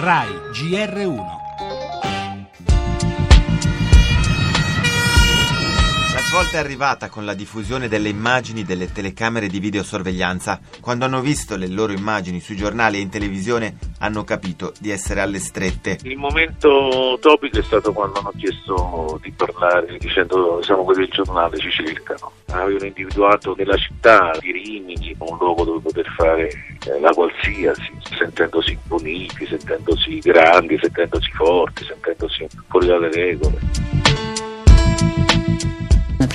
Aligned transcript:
RAI 0.00 0.32
GR1 0.56 1.39
svolta 6.30 6.58
è 6.58 6.60
arrivata 6.60 7.08
con 7.08 7.24
la 7.24 7.34
diffusione 7.34 7.88
delle 7.88 8.08
immagini 8.08 8.62
delle 8.62 8.92
telecamere 8.92 9.48
di 9.48 9.58
videosorveglianza. 9.58 10.60
Quando 10.80 11.04
hanno 11.04 11.20
visto 11.20 11.56
le 11.56 11.66
loro 11.66 11.90
immagini 11.90 12.38
sui 12.38 12.54
giornali 12.54 12.98
e 12.98 13.00
in 13.00 13.10
televisione 13.10 13.76
hanno 13.98 14.22
capito 14.22 14.72
di 14.78 14.92
essere 14.92 15.22
alle 15.22 15.40
strette. 15.40 15.98
Il 16.04 16.16
momento 16.16 17.18
topico 17.20 17.58
è 17.58 17.62
stato 17.64 17.92
quando 17.92 18.20
hanno 18.20 18.32
chiesto 18.36 19.18
di 19.20 19.32
parlare 19.32 19.96
dicendo 19.98 20.62
siamo 20.62 20.84
quelli 20.84 21.06
del 21.06 21.10
giornale, 21.10 21.58
ci 21.58 21.68
cercano. 21.68 22.30
Avevano 22.52 22.84
individuato 22.84 23.56
nella 23.58 23.76
città 23.76 24.30
di 24.38 24.52
Rimini 24.52 25.16
un 25.18 25.36
luogo 25.36 25.64
dove 25.64 25.80
poter 25.80 26.06
fare 26.16 26.46
eh, 26.46 27.00
la 27.00 27.10
qualsiasi, 27.10 27.90
sentendosi 28.16 28.70
impuniti, 28.70 29.46
sentendosi 29.46 30.20
grandi, 30.20 30.78
sentendosi 30.80 31.30
forti, 31.32 31.84
sentendosi 31.84 32.46
fuori 32.68 32.86
dalle 32.86 33.10
regole. 33.10 33.79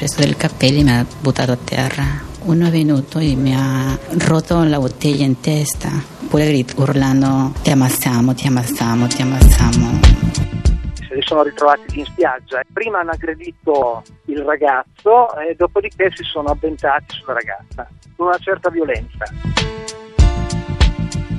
Preso 0.05 0.21
dei 0.21 0.35
capelli 0.35 0.81
e 0.81 0.83
mi 0.83 0.91
ha 0.91 1.05
buttato 1.19 1.51
a 1.53 1.57
terra. 1.57 2.03
Uno 2.43 2.67
è 2.67 2.69
venuto 2.69 3.17
e 3.17 3.33
mi 3.33 3.55
ha 3.55 3.97
rotto 4.27 4.63
la 4.63 4.77
bottiglia 4.77 5.25
in 5.25 5.39
testa, 5.39 5.89
pure 6.29 6.63
urlando 6.75 7.51
ti 7.63 7.71
ammazziamo, 7.71 8.35
ti 8.35 8.45
ammazziamo, 8.45 9.07
ti 9.07 9.23
ammazziamo. 9.23 9.99
se 11.07 11.15
li 11.15 11.21
sono 11.23 11.41
ritrovati 11.41 11.97
in 11.97 12.05
spiaggia. 12.05 12.61
Prima 12.71 12.99
hanno 12.99 13.13
aggredito 13.13 14.03
il 14.25 14.43
ragazzo 14.43 15.35
e 15.39 15.55
dopodiché 15.55 16.11
si 16.13 16.23
sono 16.23 16.49
avventati 16.49 17.15
sulla 17.15 17.33
ragazza 17.33 17.87
con 18.15 18.27
una 18.27 18.37
certa 18.37 18.69
violenza. 18.69 19.25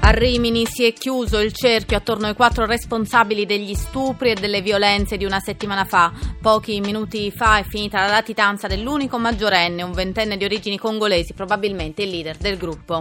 A 0.06 0.10
Rimini 0.10 0.66
si 0.66 0.84
è 0.84 0.92
chiuso 0.92 1.40
il 1.40 1.52
cerchio 1.52 1.96
attorno 1.96 2.28
ai 2.28 2.34
quattro 2.34 2.64
responsabili 2.64 3.44
degli 3.44 3.74
stupri 3.74 4.30
e 4.30 4.34
delle 4.34 4.60
violenze 4.62 5.16
di 5.16 5.24
una 5.24 5.40
settimana 5.40 5.84
fa. 5.84 6.12
Pochi 6.40 6.78
minuti 6.78 7.32
fa 7.32 7.58
è 7.58 7.64
finita 7.64 8.02
la 8.02 8.12
latitanza 8.12 8.68
dell'unico 8.68 9.18
maggiorenne, 9.18 9.82
un 9.82 9.90
ventenne 9.90 10.36
di 10.36 10.44
origini 10.44 10.78
congolesi, 10.78 11.32
probabilmente 11.32 12.04
il 12.04 12.10
leader 12.10 12.36
del 12.36 12.56
gruppo. 12.56 13.00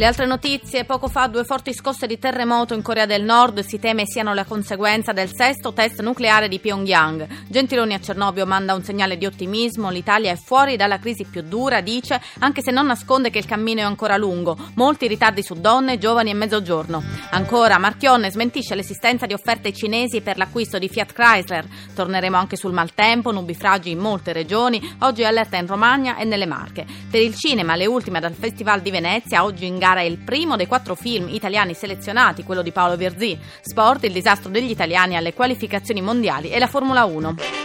Le 0.00 0.06
altre 0.06 0.24
notizie, 0.24 0.86
poco 0.86 1.08
fa 1.08 1.26
due 1.26 1.44
forti 1.44 1.74
scosse 1.74 2.06
di 2.06 2.18
terremoto 2.18 2.72
in 2.72 2.80
Corea 2.80 3.04
del 3.04 3.22
Nord 3.22 3.60
si 3.60 3.78
teme 3.78 4.06
siano 4.06 4.32
la 4.32 4.46
conseguenza 4.46 5.12
del 5.12 5.28
sesto 5.30 5.74
test 5.74 6.00
nucleare 6.00 6.48
di 6.48 6.58
Pyongyang. 6.58 7.28
Gentiloni 7.48 7.92
a 7.92 8.00
Cernobbio 8.00 8.46
manda 8.46 8.72
un 8.72 8.82
segnale 8.82 9.18
di 9.18 9.26
ottimismo, 9.26 9.90
l'Italia 9.90 10.32
è 10.32 10.36
fuori 10.36 10.76
dalla 10.76 10.98
crisi 10.98 11.26
più 11.26 11.42
dura, 11.42 11.82
dice, 11.82 12.18
anche 12.38 12.62
se 12.62 12.70
non 12.70 12.86
nasconde 12.86 13.28
che 13.28 13.40
il 13.40 13.44
cammino 13.44 13.80
è 13.80 13.82
ancora 13.82 14.16
lungo, 14.16 14.56
molti 14.76 15.06
ritardi 15.06 15.42
su 15.42 15.52
donne, 15.52 15.98
giovani 15.98 16.30
e 16.30 16.34
mezzogiorno. 16.34 17.02
Ancora, 17.32 17.76
Marchionne 17.76 18.30
smentisce 18.30 18.74
l'esistenza 18.74 19.26
di 19.26 19.34
offerte 19.34 19.70
cinesi 19.74 20.22
per 20.22 20.38
l'acquisto 20.38 20.78
di 20.78 20.88
Fiat 20.88 21.12
Chrysler. 21.12 21.66
Torneremo 21.94 22.38
anche 22.38 22.56
sul 22.56 22.72
maltempo, 22.72 23.32
nubifragi 23.32 23.90
in 23.90 23.98
molte 23.98 24.32
regioni, 24.32 24.96
oggi 25.00 25.24
allerta 25.24 25.58
in 25.58 25.66
Romagna 25.66 26.16
e 26.16 26.24
nelle 26.24 26.46
Marche. 26.46 26.86
Per 27.10 27.20
il 27.20 27.34
cinema, 27.34 27.76
le 27.76 27.84
ultime 27.84 28.18
dal 28.18 28.32
Festival 28.32 28.80
di 28.80 28.90
Venezia, 28.90 29.44
oggi 29.44 29.66
in 29.66 29.76
gara 29.90 30.00
è 30.00 30.04
il 30.04 30.18
primo 30.18 30.56
dei 30.56 30.66
quattro 30.66 30.94
film 30.94 31.28
italiani 31.28 31.74
selezionati, 31.74 32.44
quello 32.44 32.62
di 32.62 32.70
Paolo 32.70 32.96
Virzì. 32.96 33.36
Sport, 33.60 34.04
il 34.04 34.12
disastro 34.12 34.50
degli 34.50 34.70
italiani 34.70 35.16
alle 35.16 35.34
qualificazioni 35.34 36.00
mondiali 36.00 36.50
e 36.50 36.58
la 36.58 36.68
Formula 36.68 37.04
1. 37.04 37.59